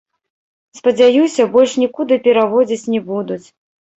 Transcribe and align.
Спадзяюся, 0.77 1.45
больш 1.55 1.75
нікуды 1.83 2.17
пераводзіць 2.27 2.89
не 2.97 3.01
будуць. 3.13 3.43